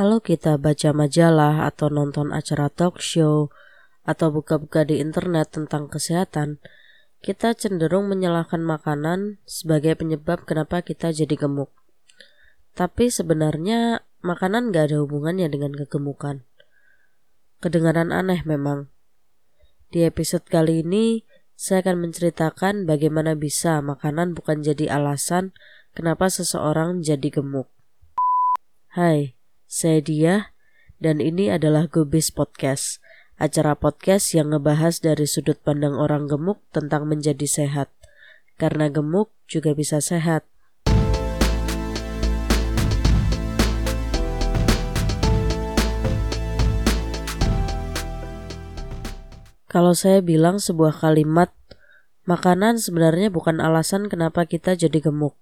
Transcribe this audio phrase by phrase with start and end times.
[0.00, 3.52] Kalau kita baca majalah atau nonton acara talk show
[4.00, 6.56] atau buka-buka di internet tentang kesehatan,
[7.20, 11.68] kita cenderung menyalahkan makanan sebagai penyebab kenapa kita jadi gemuk.
[12.72, 16.48] Tapi sebenarnya makanan gak ada hubungannya dengan kegemukan.
[17.60, 18.88] Kedengaran aneh memang.
[19.92, 21.28] Di episode kali ini,
[21.60, 25.52] saya akan menceritakan bagaimana bisa makanan bukan jadi alasan
[25.92, 27.68] kenapa seseorang jadi gemuk.
[28.96, 29.36] Hai,
[29.70, 30.50] saya Dia,
[30.98, 32.98] dan ini adalah Gubis Podcast,
[33.38, 37.86] acara podcast yang ngebahas dari sudut pandang orang gemuk tentang menjadi sehat.
[38.58, 40.42] Karena gemuk juga bisa sehat.
[49.70, 51.54] Kalau saya bilang sebuah kalimat,
[52.26, 55.38] makanan sebenarnya bukan alasan kenapa kita jadi gemuk.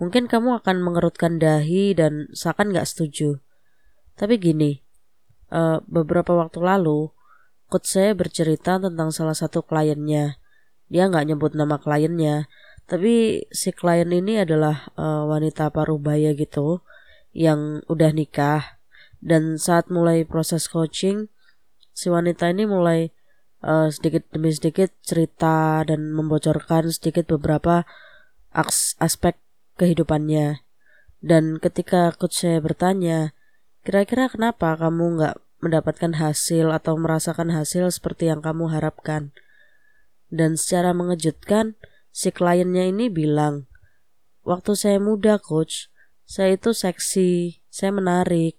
[0.00, 3.36] Mungkin kamu akan mengerutkan dahi dan seakan gak setuju.
[4.20, 4.76] Tapi gini,
[5.48, 7.08] uh, beberapa waktu lalu,
[7.72, 10.36] coach saya bercerita tentang salah satu kliennya.
[10.92, 12.44] Dia nggak nyebut nama kliennya,
[12.84, 16.84] tapi si klien ini adalah uh, wanita parubaya gitu,
[17.32, 18.76] yang udah nikah.
[19.24, 21.32] Dan saat mulai proses coaching,
[21.96, 23.16] si wanita ini mulai
[23.64, 27.88] uh, sedikit demi sedikit cerita dan membocorkan sedikit beberapa
[29.00, 29.40] aspek
[29.80, 30.60] kehidupannya.
[31.24, 33.32] Dan ketika coach saya bertanya,
[33.86, 39.32] kira-kira kenapa kamu nggak mendapatkan hasil atau merasakan hasil seperti yang kamu harapkan?
[40.30, 41.74] Dan secara mengejutkan,
[42.14, 43.66] si kliennya ini bilang,
[44.46, 45.90] waktu saya muda coach,
[46.24, 48.56] saya itu seksi, saya menarik,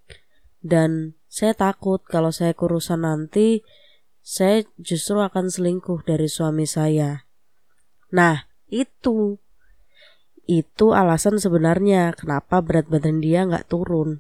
[0.60, 3.64] dan saya takut kalau saya kurusan nanti,
[4.20, 7.26] saya justru akan selingkuh dari suami saya.
[8.12, 9.40] Nah, itu
[10.52, 14.20] itu alasan sebenarnya kenapa berat badan dia nggak turun.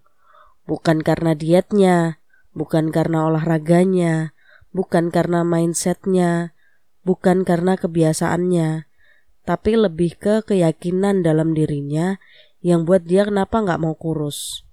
[0.70, 2.22] Bukan karena dietnya,
[2.54, 4.36] bukan karena olahraganya,
[4.72, 6.56] bukan karena mindsetnya,
[7.04, 8.86] bukan karena kebiasaannya,
[9.44, 12.22] tapi lebih ke keyakinan dalam dirinya
[12.62, 14.64] yang buat dia kenapa nggak mau kurus.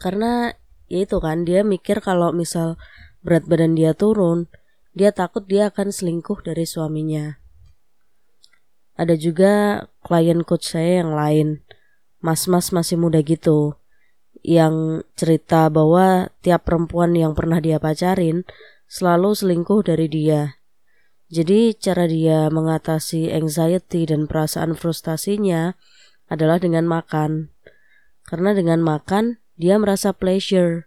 [0.00, 0.50] Karena
[0.90, 2.80] ya itu kan dia mikir kalau misal
[3.22, 4.50] berat badan dia turun,
[4.96, 7.38] dia takut dia akan selingkuh dari suaminya.
[8.98, 9.52] Ada juga
[10.04, 11.48] klien coach saya yang lain,
[12.20, 13.78] mas-mas masih muda gitu,
[14.42, 18.42] yang cerita bahwa tiap perempuan yang pernah dia pacarin
[18.90, 20.58] selalu selingkuh dari dia.
[21.32, 25.72] Jadi cara dia mengatasi anxiety dan perasaan frustasinya
[26.28, 27.48] adalah dengan makan.
[28.28, 30.84] Karena dengan makan dia merasa pleasure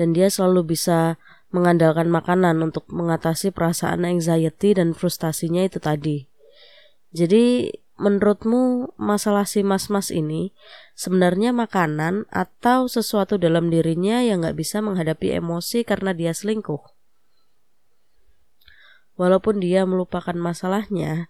[0.00, 1.20] dan dia selalu bisa
[1.52, 6.24] mengandalkan makanan untuk mengatasi perasaan anxiety dan frustasinya itu tadi.
[7.12, 7.68] Jadi
[8.00, 10.56] menurutmu masalah si mas-mas ini
[10.96, 16.80] sebenarnya makanan atau sesuatu dalam dirinya yang gak bisa menghadapi emosi karena dia selingkuh?
[19.20, 21.28] Walaupun dia melupakan masalahnya,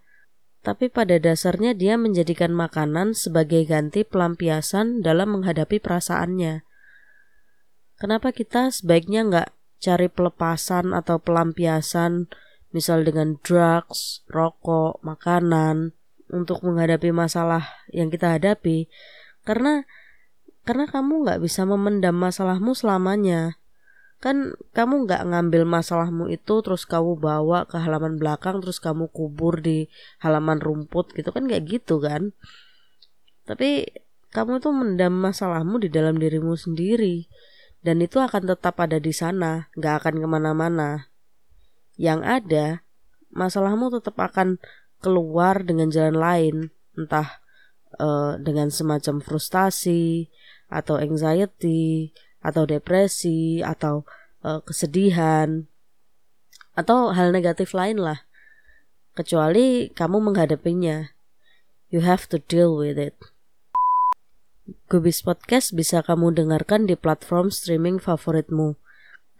[0.62, 6.62] tapi pada dasarnya dia menjadikan makanan sebagai ganti pelampiasan dalam menghadapi perasaannya.
[7.98, 9.48] Kenapa kita sebaiknya nggak
[9.82, 12.30] cari pelepasan atau pelampiasan
[12.70, 15.98] misal dengan drugs, rokok, makanan
[16.32, 18.88] untuk menghadapi masalah yang kita hadapi
[19.44, 19.84] karena
[20.62, 23.58] karena kamu nggak bisa memendam masalahmu selamanya.
[24.22, 29.58] Kan kamu nggak ngambil masalahmu itu terus kamu bawa ke halaman belakang terus kamu kubur
[29.58, 29.90] di
[30.22, 32.30] halaman rumput gitu kan kayak gitu kan?
[33.42, 33.90] Tapi
[34.30, 37.26] kamu tuh mendam masalahmu di dalam dirimu sendiri
[37.82, 41.10] dan itu akan tetap ada di sana nggak akan ke mana-mana.
[41.98, 42.66] Yang ada,
[43.34, 44.62] masalahmu tetap akan
[45.02, 46.56] keluar dengan jalan lain,
[46.94, 47.42] entah
[47.98, 50.30] uh, dengan semacam frustasi
[50.70, 54.06] atau anxiety atau depresi atau
[54.46, 55.66] uh, kesedihan
[56.72, 58.24] atau hal negatif lain lah.
[59.12, 61.12] Kecuali kamu menghadapinya.
[61.92, 63.18] You have to deal with it.
[64.88, 68.80] Gubis Podcast bisa kamu dengarkan di platform streaming favoritmu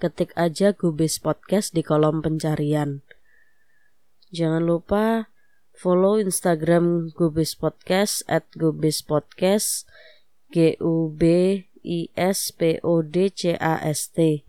[0.03, 3.07] ketik aja Gubis Podcast di kolom pencarian.
[4.35, 5.31] Jangan lupa
[5.83, 9.83] follow Instagram Gubis Podcast at Gubis Podcast
[10.55, 14.47] G U B I S P O D C A S T.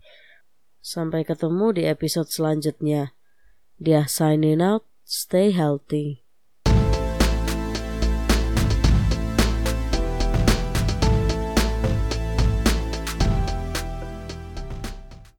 [0.78, 3.18] Sampai ketemu di episode selanjutnya.
[3.82, 6.23] Dia signing out, stay healthy.